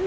[0.00, 0.06] Hi,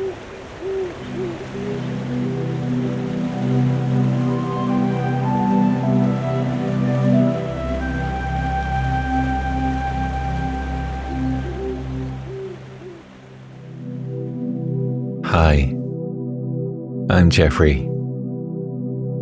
[17.12, 17.86] I'm Geoffrey.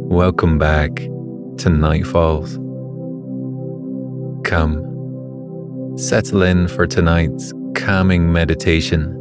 [0.07, 2.55] Welcome back to Night Falls.
[4.45, 9.20] Come, settle in for tonight's calming meditation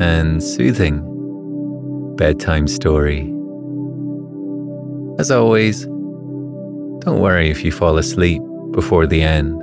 [0.00, 1.04] and soothing
[2.16, 3.32] bedtime story.
[5.18, 5.84] As always,
[7.04, 9.56] don't worry if you fall asleep before the end.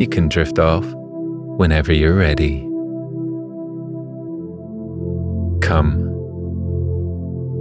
[0.00, 0.84] You can drift off
[1.58, 2.60] whenever you're ready.
[5.60, 6.08] Come,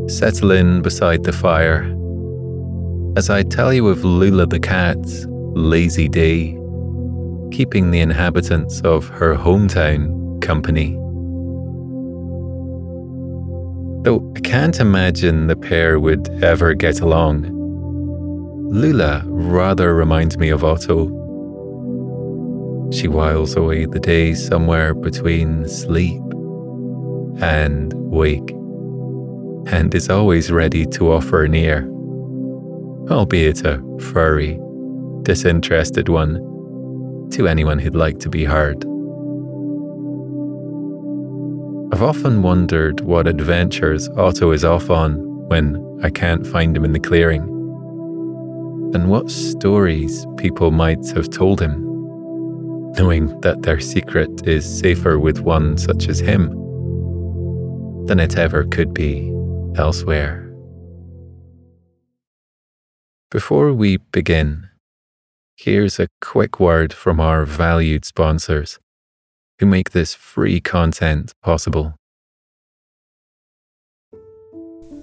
[0.07, 1.83] settle in beside the fire
[3.17, 6.57] as I tell you of Lula the cat's lazy day,
[7.51, 10.97] keeping the inhabitants of her hometown company.
[14.03, 17.45] Though I can't imagine the pair would ever get along,
[18.71, 21.05] Lula rather reminds me of Otto.
[22.91, 26.21] She whiles away the days somewhere between sleep
[27.43, 28.49] and wake,
[29.71, 31.87] and is always ready to offer an ear,
[33.11, 34.59] albeit a furry,
[35.21, 36.39] disinterested one,
[37.33, 38.83] to anyone who'd like to be heard.
[41.93, 45.17] I've often wondered what adventures Otto is off on
[45.49, 47.41] when I can't find him in the clearing,
[48.95, 51.83] and what stories people might have told him,
[52.93, 56.47] knowing that their secret is safer with one such as him
[58.05, 59.29] than it ever could be
[59.75, 60.49] elsewhere.
[63.29, 64.69] Before we begin,
[65.57, 68.79] here's a quick word from our valued sponsors
[69.61, 72.00] who make this free content possible.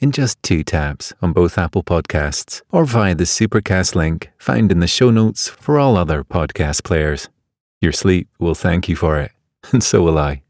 [0.00, 4.80] in just two taps on both Apple Podcasts or via the Supercast link found in
[4.80, 7.28] the show notes for all other podcast players.
[7.80, 9.32] Your sleep will thank you for it,
[9.72, 10.42] and so will I.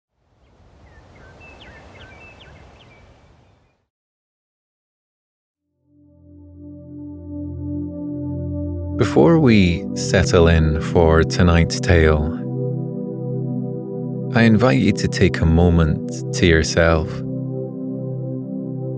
[8.97, 12.37] Before we settle in for tonight's tale,
[14.35, 17.11] I invite you to take a moment to yourself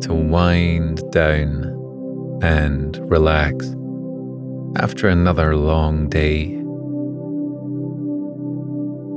[0.03, 3.75] to wind down and relax
[4.77, 6.59] after another long day.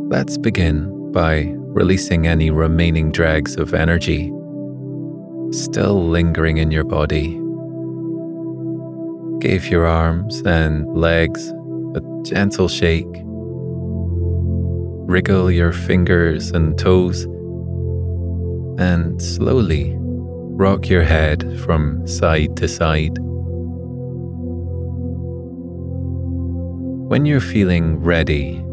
[0.09, 4.31] Let's begin by releasing any remaining drags of energy
[5.51, 7.39] still lingering in your body.
[9.39, 11.49] Give your arms and legs
[11.95, 13.07] a gentle shake.
[15.07, 17.23] Wriggle your fingers and toes
[18.77, 19.97] and slowly
[20.57, 23.17] Rock your head from side to side.
[27.09, 28.63] When you're feeling ready,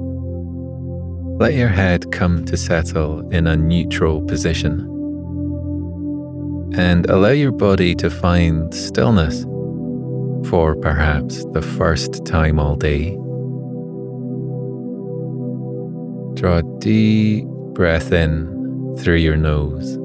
[1.41, 4.89] let your head come to settle in a neutral position
[6.77, 9.43] and allow your body to find stillness
[10.49, 13.11] for perhaps the first time all day.
[16.41, 17.45] Draw a deep
[17.75, 19.99] breath in through your nose.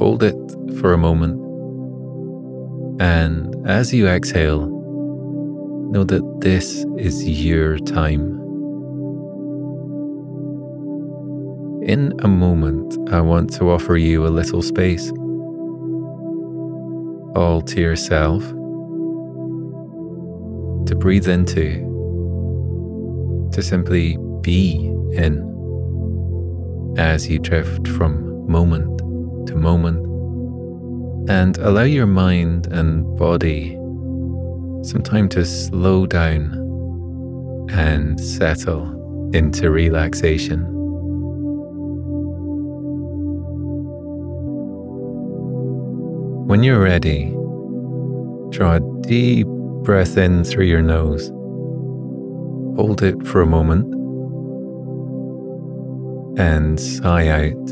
[0.00, 0.34] Hold it
[0.80, 1.38] for a moment.
[3.02, 4.66] And as you exhale,
[5.92, 8.38] know that this is your time.
[11.82, 15.10] In a moment, I want to offer you a little space,
[17.36, 18.42] all to yourself,
[20.86, 21.84] to breathe into,
[23.52, 24.76] to simply be
[25.12, 25.44] in
[26.96, 28.99] as you drift from moment
[29.46, 30.10] to moment
[31.30, 33.76] and allow your mind and body
[34.82, 40.66] some time to slow down and settle into relaxation.
[46.46, 47.26] When you're ready,
[48.50, 49.46] draw a deep
[49.84, 51.28] breath in through your nose.
[52.76, 53.94] Hold it for a moment
[56.38, 57.68] and sigh out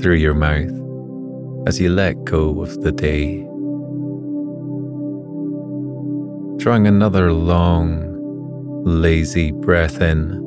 [0.00, 0.81] through your mouth
[1.66, 3.38] as you let go of the day.
[6.58, 8.08] Drawing another long,
[8.84, 10.40] lazy breath in,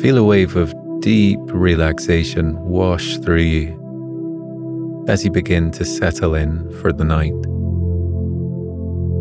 [0.00, 6.70] feel a wave of deep relaxation wash through you as you begin to settle in
[6.80, 7.34] for the night.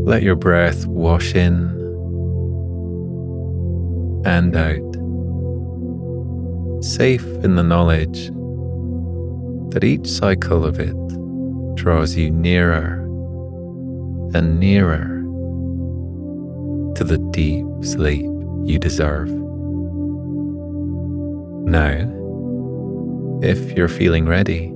[0.08, 1.70] Let your breath wash in
[4.26, 4.94] and out,
[6.84, 8.32] safe in the knowledge
[9.74, 10.96] that each cycle of it
[11.76, 13.02] draws you nearer
[14.36, 15.24] and nearer
[16.96, 18.30] to the deep sleep
[18.66, 19.30] you deserve.
[21.66, 22.08] Now,
[23.42, 24.72] if you're feeling ready,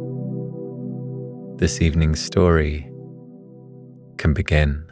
[1.58, 2.90] this evening's story
[4.18, 4.84] can begin.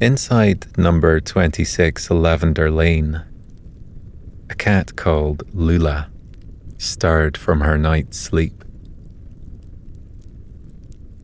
[0.00, 3.24] Inside number 26 Lavender Lane,
[4.50, 6.10] a cat called Lula
[6.78, 8.64] stirred from her night's sleep.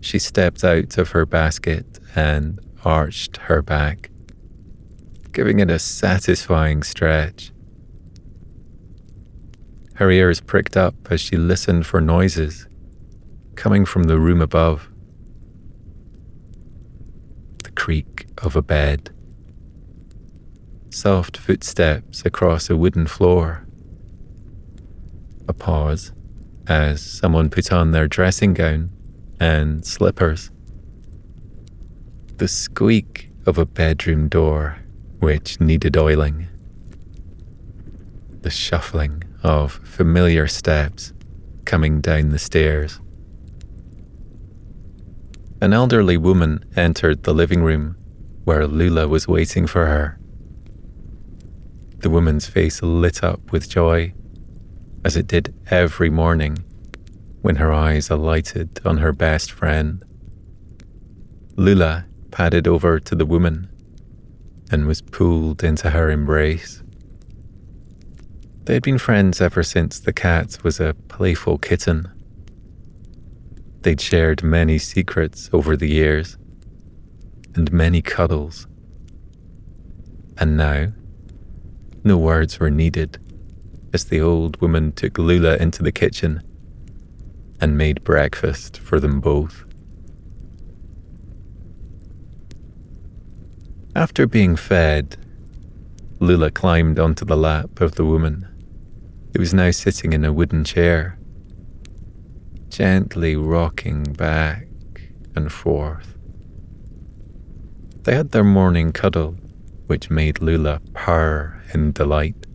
[0.01, 4.11] She stepped out of her basket and arched her back,
[5.33, 7.53] giving it a satisfying stretch.
[9.95, 12.67] Her ears pricked up as she listened for noises
[13.55, 14.89] coming from the room above.
[17.63, 19.14] The creak of a bed.
[20.95, 23.67] Soft footsteps across a wooden floor.
[25.49, 26.13] A pause
[26.69, 28.91] as someone put on their dressing gown
[29.41, 30.53] and slippers.
[32.37, 34.79] The squeak of a bedroom door
[35.19, 36.47] which needed oiling.
[38.43, 41.13] The shuffling of familiar steps
[41.65, 43.01] coming down the stairs.
[45.61, 47.97] An elderly woman entered the living room
[48.45, 50.21] where Lula was waiting for her.
[52.05, 54.13] The woman's face lit up with joy,
[55.07, 56.59] as it did every morning
[57.41, 60.05] when her eyes alighted on her best friend.
[61.57, 63.71] Lula padded over to the woman
[64.71, 66.83] and was pulled into her embrace.
[68.65, 72.13] They had been friends ever since the cat was a playful kitten.
[73.81, 76.37] They'd shared many secrets over the years
[77.55, 78.67] and many cuddles.
[80.37, 80.93] And now,
[82.05, 83.19] no words were needed
[83.95, 86.43] as the old woman took Lula into the kitchen
[87.61, 89.65] and made breakfast for them both.
[93.97, 95.17] After being fed,
[96.19, 98.47] Lula climbed onto the lap of the woman,
[99.33, 101.19] who was now sitting in a wooden chair,
[102.69, 104.67] gently rocking back
[105.35, 106.17] and forth.
[108.03, 109.37] They had their morning cuddle,
[109.87, 112.47] which made Lula purr in delight.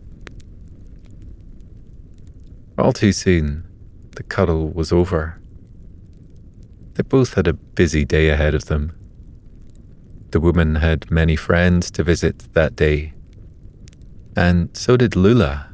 [2.78, 3.66] All too soon,
[4.16, 5.40] the cuddle was over.
[6.94, 8.92] They both had a busy day ahead of them.
[10.30, 13.14] The woman had many friends to visit that day,
[14.36, 15.68] and so did Lula.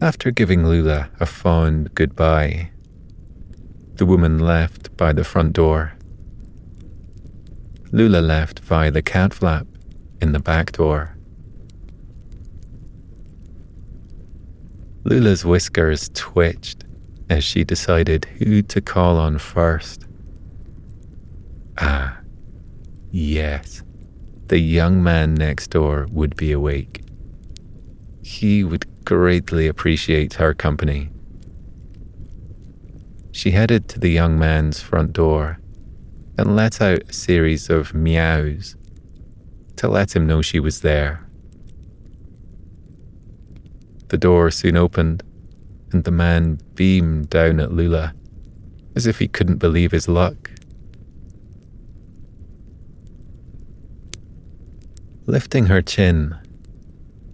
[0.00, 2.70] After giving Lula a fond goodbye,
[3.94, 5.97] the woman left by the front door.
[7.92, 9.66] Lula left via the cat flap
[10.20, 11.16] in the back door.
[15.04, 16.84] Lula's whiskers twitched
[17.30, 20.06] as she decided who to call on first.
[21.78, 22.18] Ah,
[23.10, 23.82] yes,
[24.48, 27.02] the young man next door would be awake.
[28.22, 31.10] He would greatly appreciate her company
[33.38, 35.60] she headed to the young man's front door
[36.38, 38.76] and let out a series of meows
[39.76, 41.28] to let him know she was there.
[44.08, 45.22] The door soon opened,
[45.92, 48.14] and the man beamed down at Lula
[48.94, 50.50] as if he couldn't believe his luck.
[55.26, 56.36] Lifting her chin,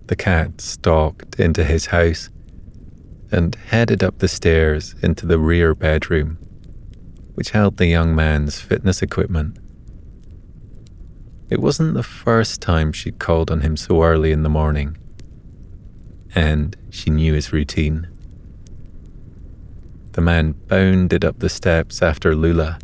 [0.09, 2.29] the cat stalked into his house
[3.31, 6.39] and headed up the stairs into the rear bedroom,
[7.35, 9.59] which held the young man's fitness equipment.
[11.51, 14.97] It wasn't the first time she'd called on him so early in the morning,
[16.35, 18.09] and she knew his routine.
[20.13, 22.79] The man bounded up the steps after Lula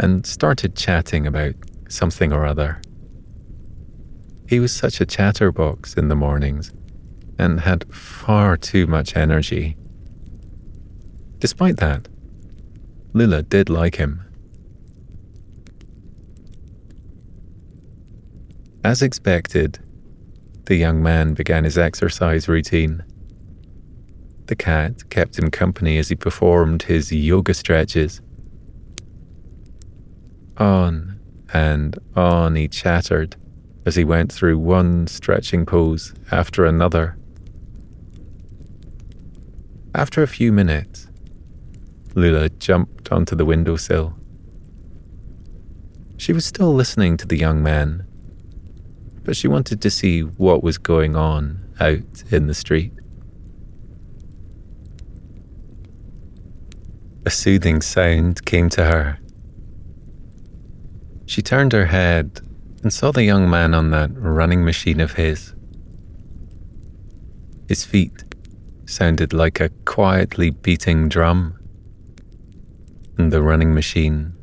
[0.00, 1.54] and started chatting about
[1.88, 2.80] something or other.
[4.48, 6.72] He was such a chatterbox in the mornings
[7.38, 9.76] and had far too much energy.
[11.38, 12.08] Despite that,
[13.16, 14.22] Lula did like him.
[18.82, 19.78] As expected,
[20.64, 23.04] the young man began his exercise routine.
[24.46, 28.20] The cat kept him company as he performed his yoga stretches.
[30.58, 31.18] On
[31.52, 33.36] and on he chattered
[33.86, 37.16] as he went through one stretching pose after another.
[39.94, 41.03] After a few minutes,
[42.14, 44.14] Lula jumped onto the windowsill.
[46.16, 48.06] She was still listening to the young man,
[49.24, 52.92] but she wanted to see what was going on out in the street.
[57.26, 59.18] A soothing sound came to her.
[61.26, 62.40] She turned her head
[62.82, 65.54] and saw the young man on that running machine of his.
[67.66, 68.24] His feet
[68.84, 71.58] sounded like a quietly beating drum,
[73.18, 74.34] and the running machine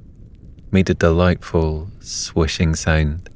[0.71, 3.29] made a delightful swishing sound.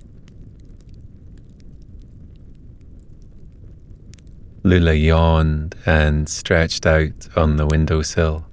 [4.63, 8.48] Lula yawned and stretched out on the windowsill.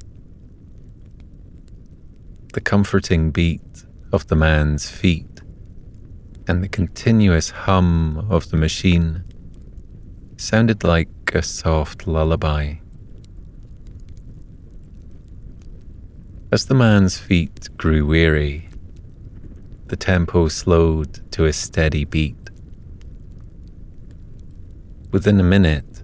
[2.52, 5.40] The comforting beat of the man's feet
[6.46, 9.24] and the continuous hum of the machine
[10.36, 12.74] sounded like a soft lullaby.
[16.52, 18.68] As the man's feet grew weary,
[19.86, 22.50] the tempo slowed to a steady beat.
[25.12, 26.02] Within a minute,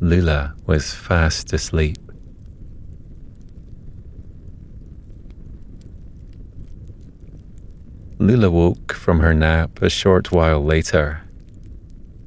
[0.00, 1.98] Lula was fast asleep.
[8.18, 11.20] Lula woke from her nap a short while later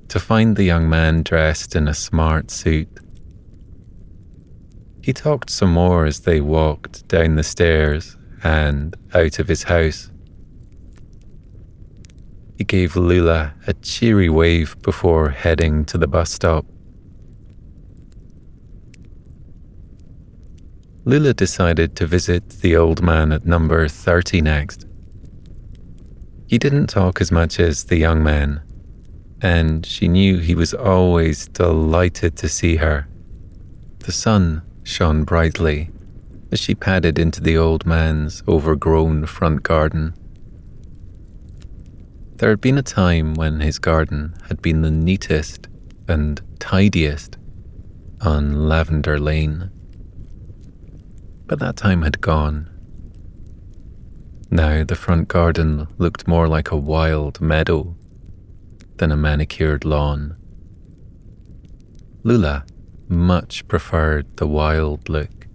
[0.10, 3.00] to find the young man dressed in a smart suit.
[5.10, 10.12] He talked some more as they walked down the stairs and out of his house.
[12.60, 16.64] He gave Lula a cheery wave before heading to the bus stop.
[21.06, 24.86] Lula decided to visit the old man at number 30 next.
[26.46, 28.62] He didn't talk as much as the young man,
[29.42, 33.08] and she knew he was always delighted to see her.
[34.06, 35.92] The sun shone brightly
[36.52, 40.14] as she padded into the old man's overgrown front garden.
[42.38, 45.68] There had been a time when his garden had been the neatest
[46.08, 47.38] and tidiest
[48.22, 49.70] on Lavender Lane.
[51.46, 52.70] But that time had gone.
[54.50, 57.96] Now the front garden looked more like a wild meadow
[58.98, 60.36] than a manicured lawn.
[62.24, 62.66] Lula
[63.10, 65.48] much preferred the wild look.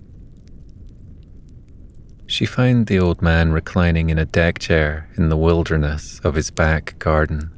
[2.26, 6.50] She found the old man reclining in a deck chair in the wilderness of his
[6.50, 7.52] back garden.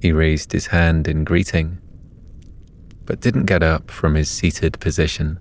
[0.00, 1.78] He raised his hand in greeting,
[3.04, 5.38] but didn't get up from his seated position.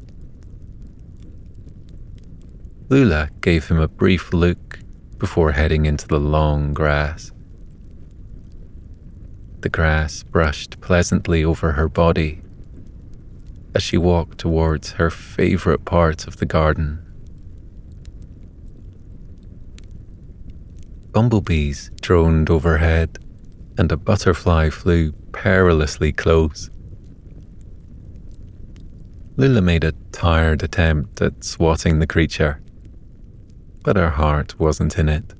[2.89, 4.77] Lula gave him a brief look
[5.17, 7.31] before heading into the long grass.
[9.61, 12.43] The grass brushed pleasantly over her body
[13.73, 16.99] as she walked towards her favourite part of the garden.
[21.11, 23.17] Bumblebees droned overhead,
[23.77, 26.69] and a butterfly flew perilously close.
[29.37, 32.61] Lula made a tired attempt at swatting the creature
[33.83, 35.33] but her heart wasn't in it.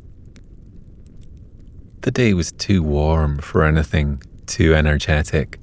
[2.01, 5.59] The day was too warm for anything too energetic.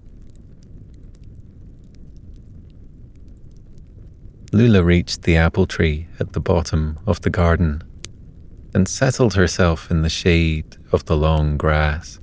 [4.53, 7.83] Lula reached the apple tree at the bottom of the garden
[8.75, 12.19] and settled herself in the shade of the long grass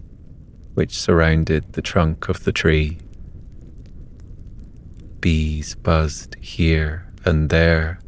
[0.74, 2.98] which surrounded the trunk of the tree.
[5.22, 8.00] Bees buzzed here and there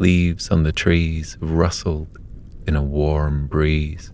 [0.00, 2.18] Leaves on the trees rustled
[2.68, 4.12] in a warm breeze.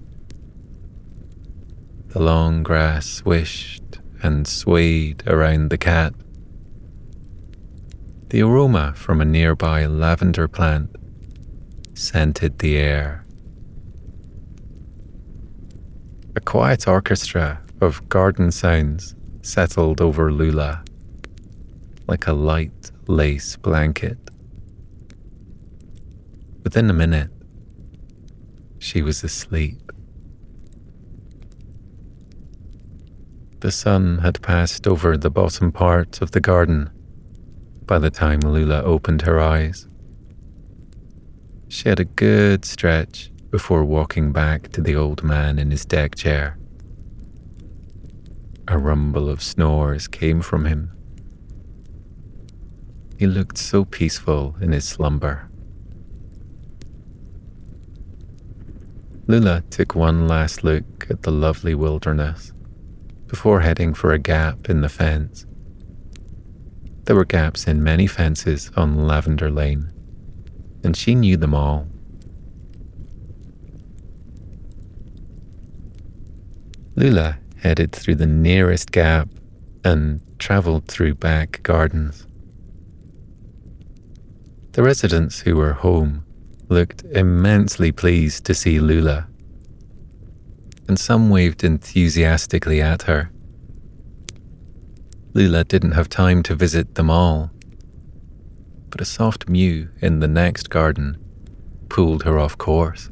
[2.09, 6.15] The long grass swished and swayed around the cat.
[8.35, 10.97] The aroma from a nearby lavender plant
[11.95, 13.25] scented the air.
[16.35, 20.83] A quiet orchestra of garden sounds settled over Lula
[22.09, 24.19] like a light lace blanket.
[26.65, 27.31] Within a minute,
[28.81, 29.93] she was asleep.
[33.61, 36.91] The sun had passed over the bottom part of the garden
[37.87, 39.87] by the time Lula opened her eyes.
[41.69, 46.15] She had a good stretch before walking back to the old man in his deck
[46.15, 46.59] chair.
[48.69, 50.91] A rumble of snores came from him.
[53.19, 55.51] He looked so peaceful in his slumber.
[59.27, 62.53] Lula took one last look at the lovely wilderness
[63.27, 65.47] before heading for a gap in the fence.
[67.05, 69.93] There were gaps in many fences on Lavender Lane,
[70.83, 71.87] and she knew them all.
[76.97, 79.29] Lula headed through the nearest gap
[79.85, 82.27] and travelled through back gardens.
[84.73, 86.25] The residents who were home
[86.69, 89.29] looked immensely pleased to see Lula,
[90.89, 93.31] and some waved enthusiastically at her.
[95.37, 97.51] Lula didn't have time to visit them all,
[98.91, 101.17] but a soft mew in the next garden
[101.89, 103.11] pulled her off course.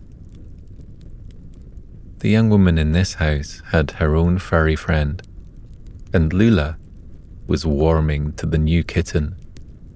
[2.20, 5.20] The young woman in this house had her own furry friend,
[6.12, 6.78] and Lula
[7.48, 9.34] was warming to the new kitten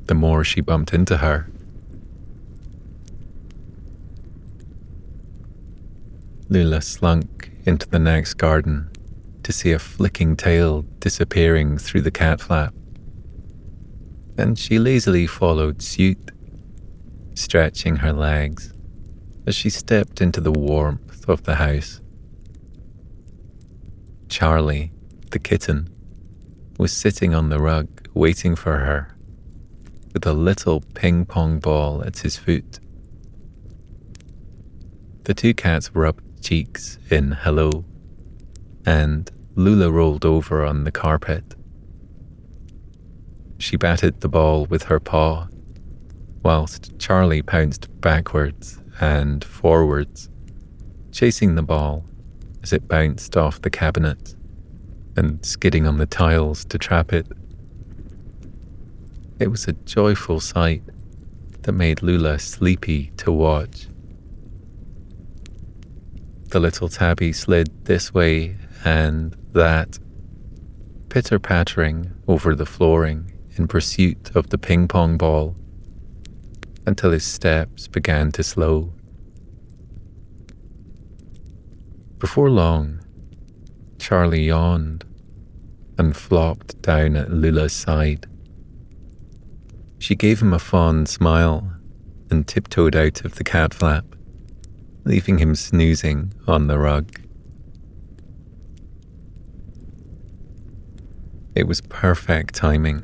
[0.06, 1.49] the more she bumped into her.
[6.49, 8.90] Lula slunk into the next garden
[9.47, 12.75] to see a flicking tail disappearing through the cat flap.
[14.35, 16.33] Then she lazily followed suit,
[17.35, 18.73] stretching her legs
[19.47, 22.00] as she stepped into the warmth of the house.
[24.29, 24.91] Charlie,
[25.31, 25.91] the kitten,
[26.76, 29.17] was sitting on the rug waiting for her
[30.13, 32.80] with a little ping pong ball at his foot.
[35.23, 37.85] The two cats rubbed cheeks in hello,
[38.87, 41.55] and Lula rolled over on the carpet.
[43.59, 45.49] She batted the ball with her paw,
[46.43, 50.31] whilst Charlie pounced backwards and forwards,
[51.11, 52.05] chasing the ball
[52.63, 54.35] as it bounced off the cabinet
[55.17, 57.27] and skidding on the tiles to trap it.
[59.41, 60.83] It was a joyful sight
[61.63, 63.89] that made Lula sleepy to watch.
[66.51, 69.99] The little tabby slid this way and that,
[71.09, 75.57] pitter pattering over the flooring in pursuit of the ping pong ball
[76.87, 78.93] until his steps began to slow.
[82.19, 83.01] Before long,
[83.99, 85.05] Charlie yawned
[85.99, 88.29] and flopped down at Lula's side.
[89.99, 91.73] She gave him a fond smile
[92.31, 94.05] and tiptoed out of the cat flap
[95.05, 97.25] leaving him snoozing on the rug.
[101.56, 103.02] It was perfect timing.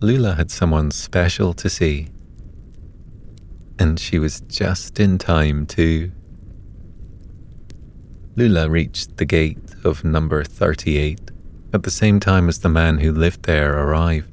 [0.00, 2.08] Lula had someone special to see,
[3.78, 6.10] and she was just in time too.
[8.34, 11.30] Lula reached the gate of number 38
[11.72, 14.28] at the same time as the man who lived there arrived.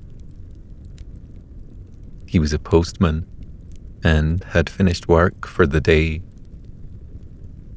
[2.25, 3.27] He was a postman
[4.03, 6.23] and had finished work for the day.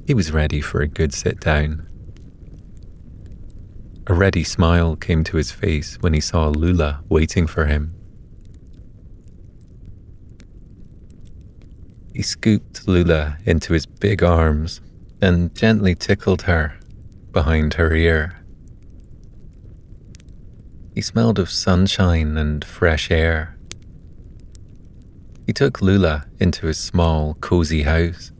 [0.07, 1.87] He was ready for a good sit down.
[4.07, 7.95] A ready smile came to his face when he saw Lula waiting for him.
[12.15, 14.81] He scooped Lula into his big arms
[15.21, 16.79] and gently tickled her
[17.33, 18.43] behind her ear.
[20.95, 23.57] He smelled of sunshine and fresh air
[25.47, 28.33] he took Lula into his small, cozy house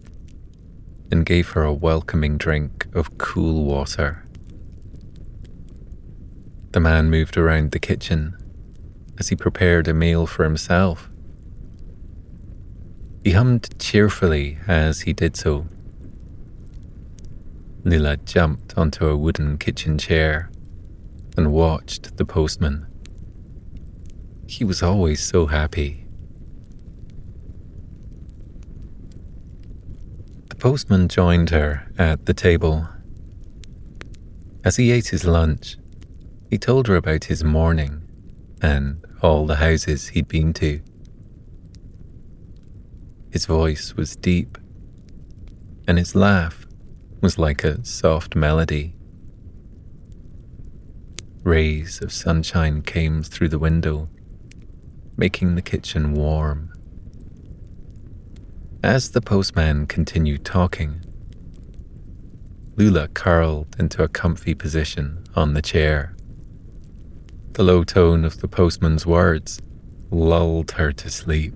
[1.13, 4.26] and gave her a welcoming drink of cool water.
[6.77, 8.37] The man moved around the kitchen
[9.19, 11.09] as he prepared a meal for himself.
[13.25, 15.69] He hummed cheerfully as he did so.
[17.83, 20.51] Lila jumped onto a wooden kitchen chair
[21.35, 22.87] and watched the postman.
[24.47, 26.05] He was always so happy
[30.51, 32.87] The postman joined her at the table.
[34.63, 35.79] As he ate his lunch,
[36.51, 38.03] he told her about his morning
[38.63, 40.81] and all the houses he'd been to.
[43.31, 44.57] His voice was deep,
[45.87, 46.67] and his laugh
[47.21, 48.97] was like a soft melody.
[51.47, 54.09] rays of sunshine came through the window,
[55.17, 56.73] making the kitchen warm.
[58.83, 61.05] As the postman continued talking,
[62.75, 66.16] Lula curled into a comfy position on the chair.
[67.57, 69.63] The low tone of the postman's words
[70.11, 71.55] lulled her to sleep.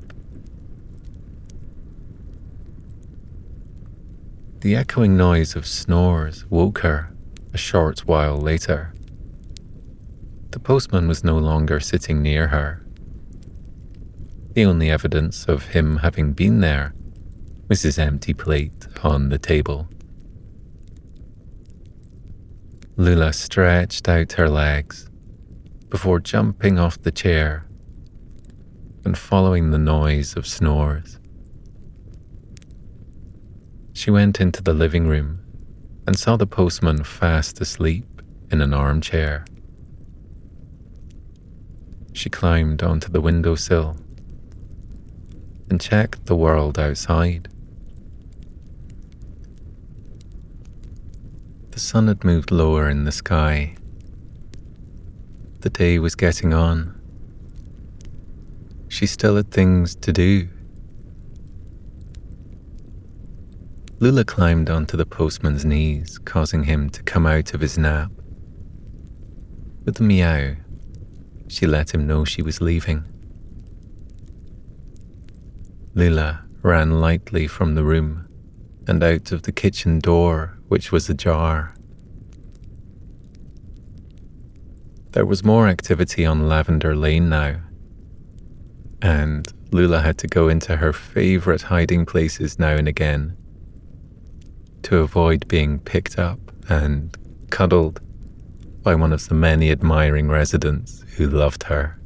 [4.63, 7.13] The echoing noise of snores woke her
[7.53, 8.95] a short while later.
[10.53, 12.83] The postman was no longer sitting near her.
[14.55, 16.95] The only evidence of him having been there
[17.69, 19.87] was his empty plate on the table.
[22.97, 25.10] Lula stretched out her legs
[25.91, 27.67] before jumping off the chair
[29.05, 31.19] and following the noise of snores.
[33.93, 35.41] She went into the living room
[36.07, 39.45] and saw the postman fast asleep in an armchair.
[42.13, 43.97] She climbed onto the windowsill
[45.69, 47.49] and checked the world outside.
[51.71, 53.77] The sun had moved lower in the sky.
[55.61, 56.99] The day was getting on.
[58.89, 60.49] She still had things to do.
[63.99, 68.11] Lula climbed onto the postman's knees, causing him to come out of his nap.
[69.85, 70.57] With a meow,
[71.49, 73.05] she let him know she was leaving.
[75.95, 78.27] Lula ran lightly from the room
[78.87, 81.75] and out of the kitchen door which was ajar.
[85.13, 87.57] There was more activity on Lavender Lane now,
[89.03, 93.37] and Lula had to go into her favourite hiding places now and again
[94.83, 97.17] to avoid being picked up and
[97.51, 98.01] cuddled
[98.83, 102.01] by one of the many admiring residents who loved her.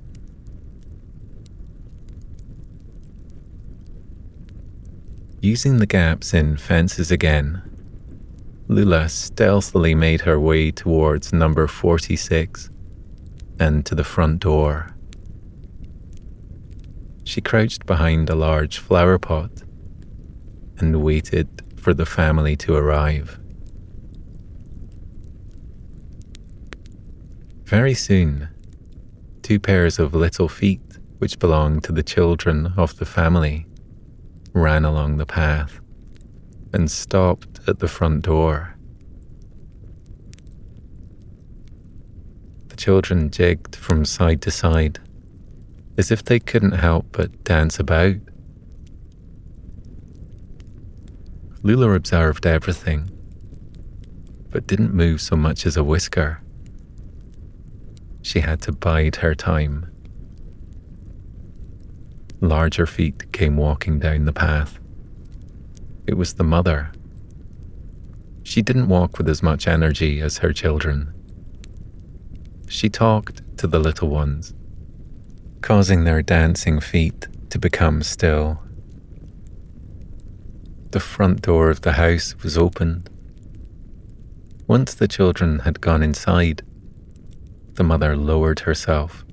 [5.40, 7.60] Using the gaps in fences again,
[8.66, 12.70] Lula stealthily made her way towards number 46
[13.58, 14.94] and to the front door.
[17.24, 19.62] She crouched behind a large flower pot
[20.78, 23.38] and waited for the family to arrive.
[27.64, 28.48] Very soon,
[29.42, 33.66] two pairs of little feet, which belonged to the children of the family,
[34.52, 35.80] ran along the path
[36.72, 38.76] and stopped at the front door.
[42.68, 44.98] The children jigged from side to side,
[45.96, 48.16] as if they couldn't help but dance about.
[51.62, 53.10] Lula observed everything,
[54.50, 56.42] but didn't move so much as a whisker.
[58.20, 59.90] She had to bide her time.
[62.42, 64.78] Larger feet came walking down the path.
[66.06, 66.92] It was the mother.
[68.42, 71.13] She didn't walk with as much energy as her children.
[72.68, 74.54] She talked to the little ones,
[75.60, 78.60] causing their dancing feet to become still.
[80.90, 83.10] The front door of the house was opened.
[84.66, 86.62] Once the children had gone inside,
[87.74, 89.24] the mother lowered herself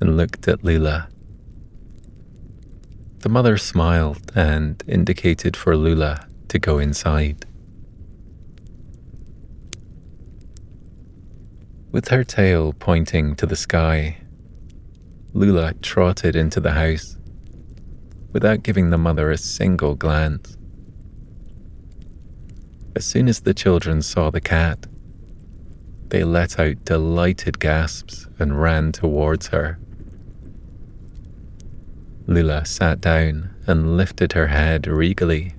[0.00, 1.08] and looked at Lula.
[3.20, 7.46] The mother smiled and indicated for Lula to go inside.
[11.92, 14.18] With her tail pointing to the sky,
[15.32, 17.16] Lula trotted into the house
[18.32, 20.56] without giving the mother a single glance.
[22.94, 24.86] As soon as the children saw the cat,
[26.10, 29.80] they let out delighted gasps and ran towards her.
[32.28, 35.54] Lula sat down and lifted her head regally.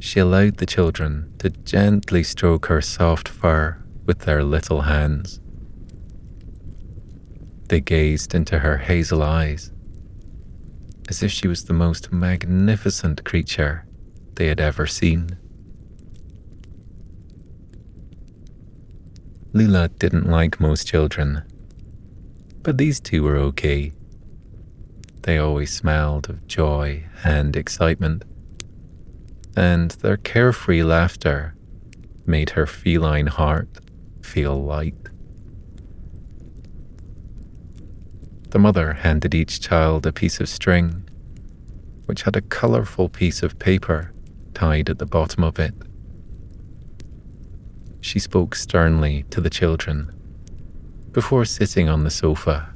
[0.00, 5.40] She allowed the children to gently stroke her soft fur with their little hands.
[7.68, 9.72] They gazed into her hazel eyes
[11.08, 13.86] as if she was the most magnificent creature
[14.34, 15.36] they had ever seen.
[19.52, 21.42] Lula didn't like most children,
[22.62, 23.92] but these two were okay.
[25.22, 28.24] They always smelled of joy and excitement,
[29.56, 31.54] and their carefree laughter
[32.26, 33.68] made her feline heart
[34.26, 34.94] feel light.
[38.50, 41.08] The mother handed each child a piece of string,
[42.06, 44.12] which had a colourful piece of paper
[44.54, 45.74] tied at the bottom of it.
[48.06, 50.12] she spoke sternly to the children
[51.10, 52.72] before sitting on the sofa.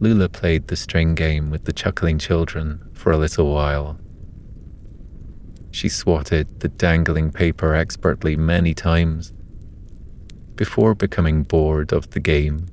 [0.00, 3.98] Lula played the string game with the chuckling children for a little while.
[5.72, 9.32] She swatted the dangling paper expertly many times
[10.54, 12.66] before becoming bored of the game.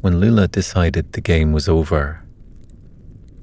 [0.00, 2.24] When Lula decided the game was over,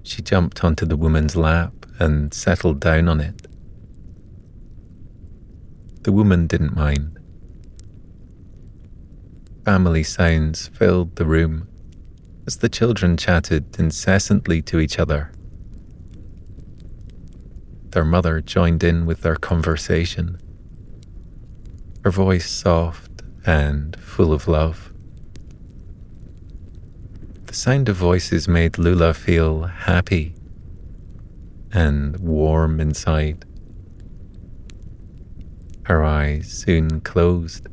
[0.04, 3.48] she jumped onto the woman's lap and settled down on it.
[6.04, 7.18] The woman didn't mind.
[9.64, 11.70] Family sounds filled the room
[12.46, 15.32] as the children chatted incessantly to each other.
[17.90, 20.40] Their mother joined in with their conversation,
[22.04, 24.92] her voice soft and full of love.
[27.46, 30.34] The sound of voices made Lula feel happy
[31.72, 33.46] and warm inside.
[35.84, 37.68] Her eyes soon closed,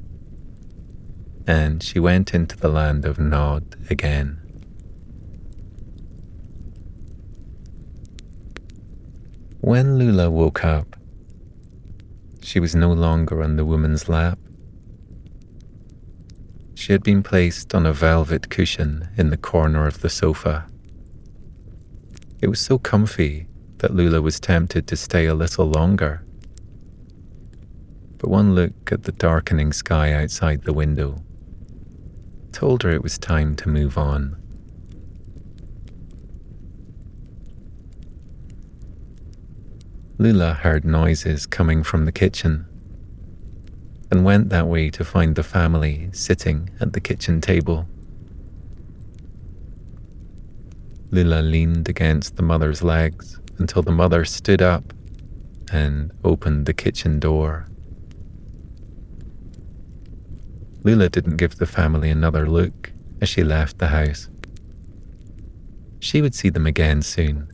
[1.47, 4.40] and she went into the land of Nod again.
[9.63, 10.97] When Lula woke up,
[12.41, 14.39] she was no longer on the woman's lap.
[16.75, 20.67] She had been placed on a velvet cushion in the corner of the sofa.
[22.41, 26.25] It was so comfy that Lula was tempted to stay a little longer.
[28.17, 31.23] But one look at the darkening sky outside the window
[32.53, 34.40] told her it was time to move on.
[40.21, 42.67] Lula heard noises coming from the kitchen
[44.11, 47.89] and went that way to find the family sitting at the kitchen table.
[51.11, 54.93] Lula leaned against the mother's legs until the mother stood up
[55.73, 57.67] and opened the kitchen door.
[60.85, 64.29] Lula didn't give the family another look as she left the house.
[65.99, 67.51] She would see them again soon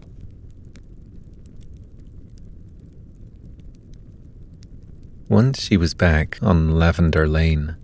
[5.37, 7.77] Once she was back on Lavender Lane,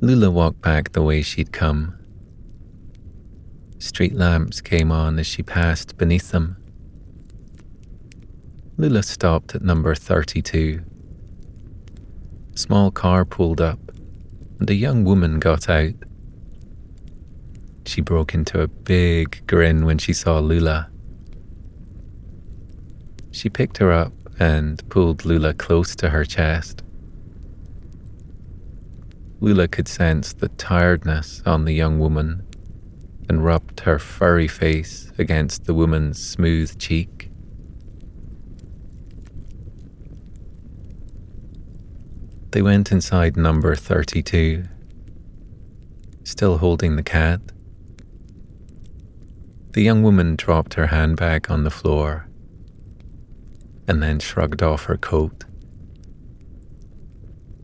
[0.00, 1.98] Lula walked back the way she'd come.
[3.78, 6.56] Street lamps came on as she passed beneath them.
[8.78, 10.82] Lula stopped at number 32.
[12.54, 13.92] A small car pulled up,
[14.60, 15.92] and a young woman got out.
[17.84, 20.88] She broke into a big grin when she saw Lula.
[23.30, 26.82] She picked her up and pulled Lula close to her chest.
[29.40, 32.46] Lula could sense the tiredness on the young woman
[33.28, 37.30] and rubbed her furry face against the woman's smooth cheek.
[42.50, 44.64] They went inside number 32,
[46.24, 47.40] still holding the cat.
[49.72, 52.27] The young woman dropped her handbag on the floor
[53.88, 55.44] and then shrugged off her coat.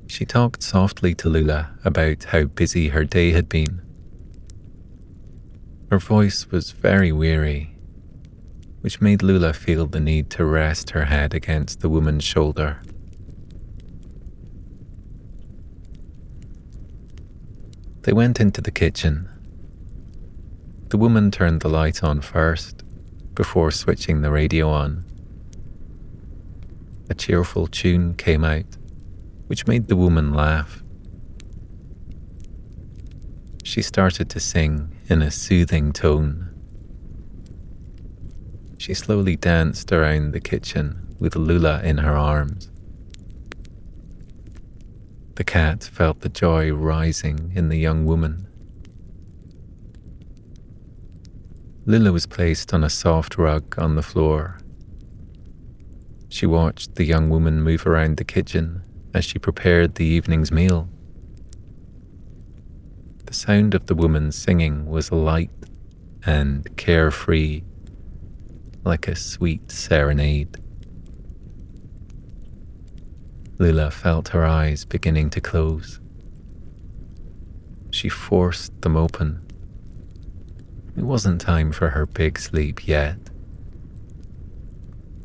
[0.07, 3.83] She talked softly to Lula about how busy her day had been.
[5.91, 7.77] Her voice was very weary,
[8.81, 12.81] which made Lula feel the need to rest her head against the woman's shoulder.
[18.03, 19.29] They went into the kitchen.
[20.89, 22.83] The woman turned the light on first,
[23.35, 25.05] before switching the radio on
[27.09, 28.77] a cheerful tune came out,
[29.47, 30.83] which made the woman laugh.
[33.63, 36.51] She started to sing in a soothing tone.
[38.79, 42.71] She slowly danced around the kitchen with Lula in her arms.
[45.37, 48.47] The cat felt the joy rising in the young woman.
[51.87, 54.59] Lula was placed on a soft rug on the floor
[56.35, 58.83] she watched the young woman move around the kitchen
[59.15, 60.89] as she prepared the evening's meal.
[63.27, 65.53] The sound of the woman singing was light
[66.27, 67.63] and carefree,
[68.83, 70.57] like a sweet serenade.
[73.61, 76.01] Lula felt her eyes beginning to close.
[77.93, 79.41] She forced them open.
[80.97, 83.24] It wasn't time for her big sleep yet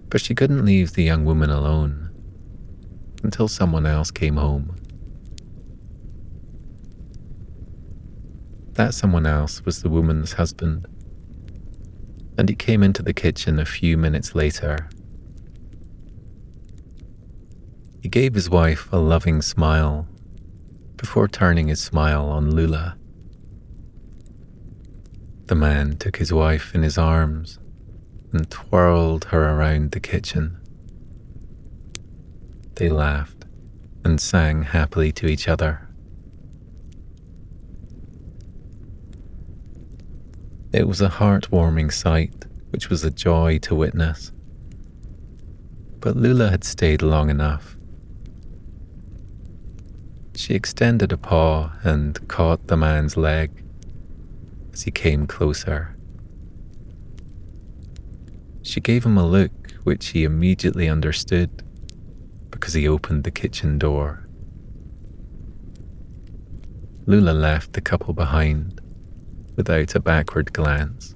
[0.10, 2.10] but she couldn't leave the young woman alone
[3.24, 4.76] until someone else came home.
[8.74, 10.88] That someone else was the woman's husband,
[12.38, 14.90] and he came into the kitchen a few minutes later.
[18.02, 20.08] He gave his wife a loving smile
[20.96, 22.98] before turning his smile on Lula.
[25.48, 27.60] The man took his wife in his arms
[28.32, 30.58] and twirled her around the kitchen.
[32.76, 33.46] They laughed
[34.04, 35.88] and sang happily to each other.
[40.72, 44.32] It was a heartwarming sight, which was a joy to witness.
[46.00, 47.76] But Lula had stayed long enough.
[50.36, 53.52] She extended a paw and caught the man's leg
[54.72, 55.98] as he came closer.
[58.70, 61.64] She gave him a look which he immediately understood
[62.52, 64.28] because he opened the kitchen door.
[67.08, 68.80] Lula left the couple behind
[69.56, 71.16] without a backward glance.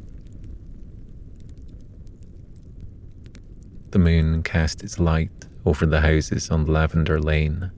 [3.91, 7.69] The moon cast its light over the houses on Lavender Lane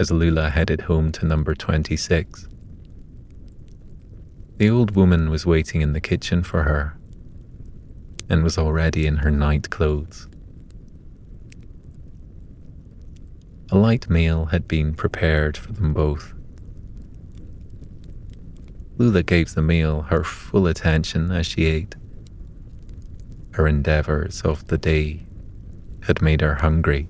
[0.00, 2.48] as Lula headed home to number 26.
[4.56, 6.95] The old woman was waiting in the kitchen for her
[8.28, 10.28] and was already in her night clothes.
[13.70, 16.32] A light meal had been prepared for them both.
[18.98, 21.96] Lula gave the meal her full attention as she ate.
[23.52, 25.26] Her endeavors of the day
[26.04, 27.08] had made her hungry.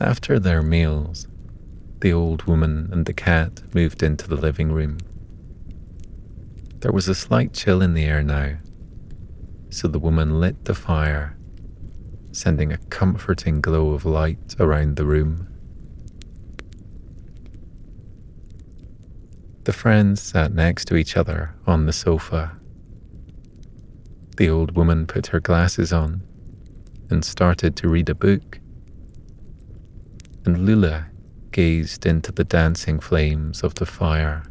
[0.00, 1.28] After their meals,
[2.00, 4.98] the old woman and the cat moved into the living room.
[6.82, 8.56] There was a slight chill in the air now,
[9.70, 11.38] so the woman lit the fire,
[12.32, 15.46] sending a comforting glow of light around the room.
[19.62, 22.56] The friends sat next to each other on the sofa.
[24.36, 26.22] The old woman put her glasses on
[27.08, 28.58] and started to read a book.
[30.44, 31.06] And Lula
[31.52, 34.42] gazed into the dancing flames of the fire.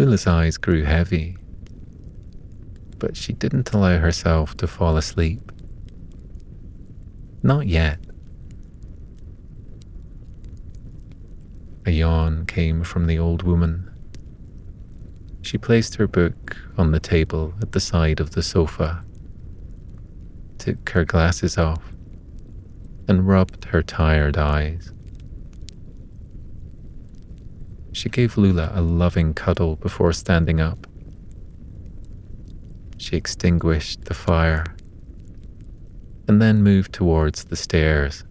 [0.00, 1.36] Lula's eyes grew heavy,
[2.98, 5.52] but she didn't allow herself to fall asleep.
[7.42, 7.98] Not yet.
[11.84, 13.90] A yawn came from the old woman.
[15.42, 19.04] She placed her book on the table at the side of the sofa,
[20.56, 21.92] took her glasses off,
[23.06, 24.94] and rubbed her tired eyes.
[28.00, 30.86] She gave Lula a loving cuddle before standing up.
[32.96, 34.64] She extinguished the fire
[36.26, 38.24] and then moved towards the stairs.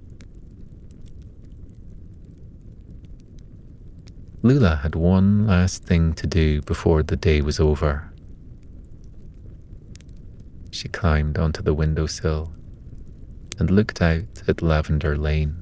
[4.41, 8.11] Lula had one last thing to do before the day was over.
[10.71, 12.51] She climbed onto the windowsill
[13.59, 15.58] and looked out at Lavender Lane.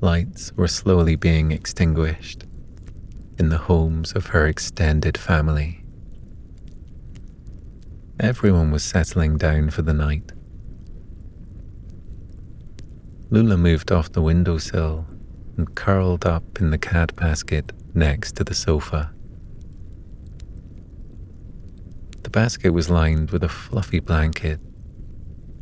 [0.00, 2.44] Lights were slowly being extinguished
[3.38, 5.82] in the homes of her extended family.
[8.20, 10.32] Everyone was settling down for the night.
[13.30, 15.06] Lula moved off the windowsill
[15.56, 19.12] and curled up in the cat basket next to the sofa.
[22.22, 24.60] The basket was lined with a fluffy blanket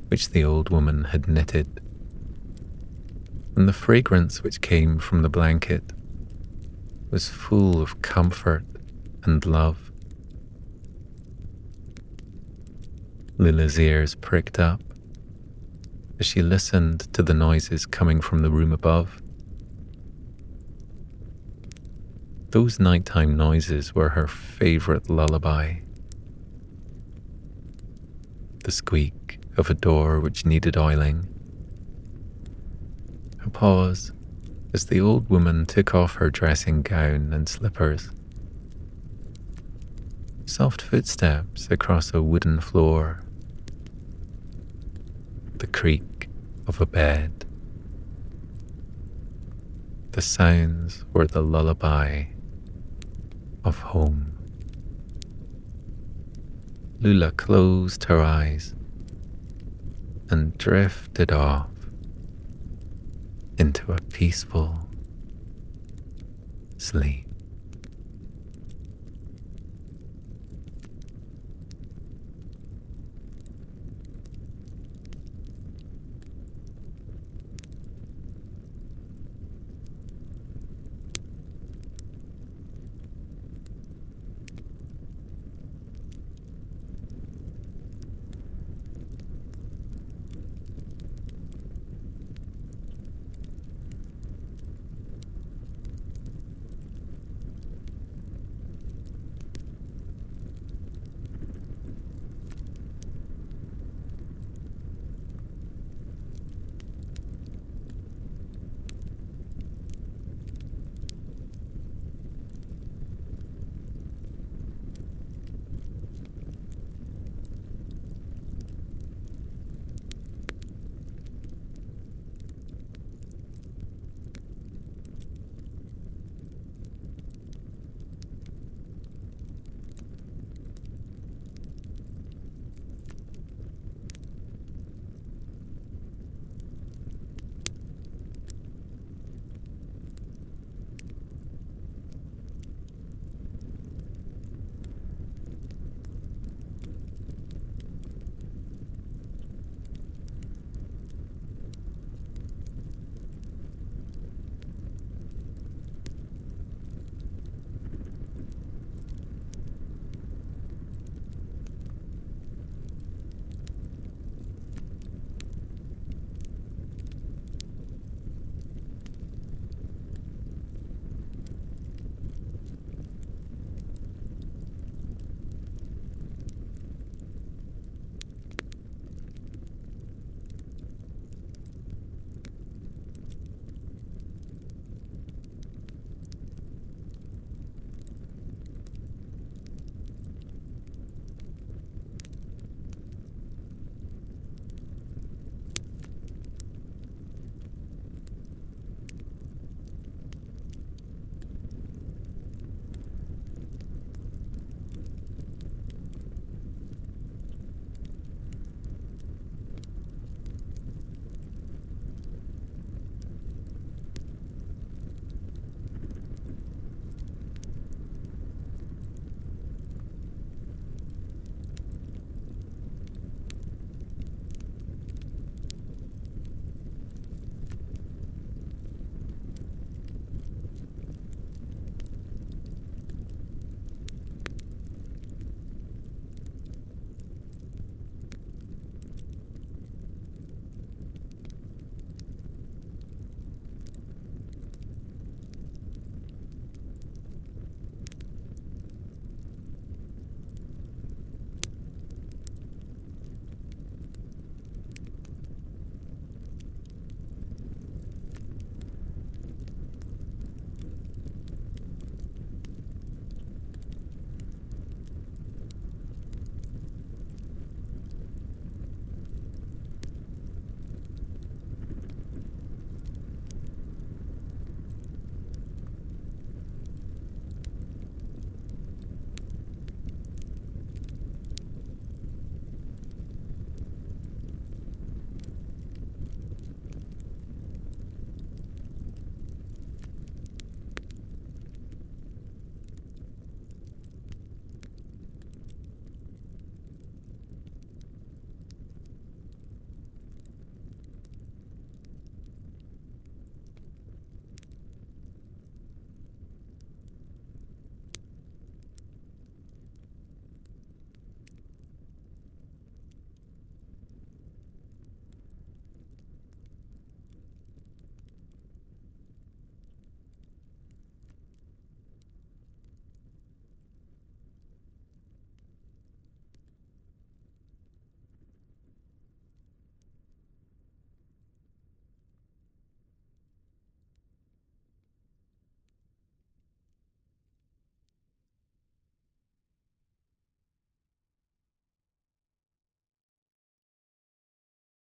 [0.09, 1.81] which the old woman had knitted,
[3.57, 5.85] and the fragrance which came from the blanket
[7.11, 8.65] was full of comfort
[9.25, 9.93] and love.
[13.39, 14.81] Lula's ears pricked up
[16.19, 19.21] as she listened to the noises coming from the room above.
[22.51, 25.81] Those nighttime noises were her favorite lullaby.
[28.63, 31.34] The squeak of a door which needed oiling.
[33.45, 34.11] A pause
[34.73, 38.11] as the old woman took off her dressing gown and slippers.
[40.47, 43.21] Soft footsteps across a wooden floor.
[45.57, 46.29] The creak
[46.67, 47.45] of a bed.
[50.13, 52.25] The sounds were the lullaby
[53.63, 54.39] of home.
[57.01, 58.75] Lula closed her eyes
[60.31, 61.74] and drifted off
[63.59, 64.89] into a peaceful
[66.77, 67.34] sleep.